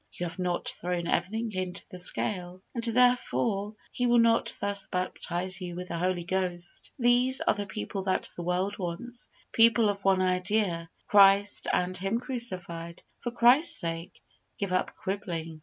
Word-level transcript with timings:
You 0.13 0.25
have 0.25 0.39
not 0.39 0.67
thrown 0.67 1.07
everything 1.07 1.51
into 1.51 1.83
the 1.87 1.99
scale, 1.99 2.63
and, 2.73 2.83
therefore, 2.83 3.75
He 3.91 4.07
will 4.07 4.17
not 4.17 4.55
thus 4.59 4.87
baptize 4.87 5.61
you 5.61 5.75
with 5.75 5.89
the 5.89 5.99
Holy 5.99 6.23
Ghost. 6.23 6.91
These 6.97 7.39
are 7.41 7.53
the 7.53 7.67
people 7.67 8.01
that 8.05 8.27
the 8.35 8.41
world 8.41 8.79
wants 8.79 9.29
people 9.51 9.89
of 9.89 10.03
one 10.03 10.23
idea 10.23 10.89
Christ, 11.05 11.67
and 11.71 11.95
Him 11.95 12.19
crucified. 12.19 13.03
For 13.19 13.29
Christ's 13.31 13.79
sake, 13.79 14.19
give 14.57 14.71
up 14.73 14.95
quibbling. 14.95 15.59